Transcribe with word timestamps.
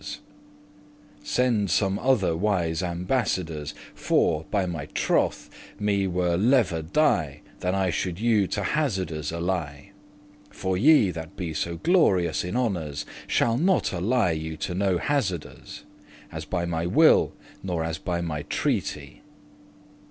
* 0.01 0.01
*gamblers 0.01 0.17
Sende 1.23 1.69
some 1.69 1.99
other 1.99 2.35
wise 2.35 2.81
ambassadors, 2.81 3.75
For, 3.93 4.45
by 4.49 4.65
my 4.65 4.87
troth, 4.87 5.47
me 5.79 6.07
were 6.07 6.37
lever* 6.37 6.81
die, 6.81 7.41
*rather 7.43 7.59
Than 7.59 7.75
I 7.75 7.91
should 7.91 8.19
you 8.19 8.47
to 8.47 8.61
hazardors 8.63 9.31
ally. 9.31 9.91
For 10.49 10.75
ye, 10.75 11.11
that 11.11 11.35
be 11.35 11.53
so 11.53 11.77
glorious 11.77 12.43
in 12.43 12.55
honours, 12.57 13.05
Shall 13.27 13.59
not 13.59 13.93
ally 13.93 14.31
you 14.31 14.57
to 14.57 14.73
no 14.73 14.97
hazardours, 14.97 15.83
As 16.31 16.45
by 16.45 16.65
my 16.65 16.87
will, 16.87 17.33
nor 17.61 17.83
as 17.83 17.99
by 17.99 18.21
my 18.21 18.41
treaty." 18.41 19.21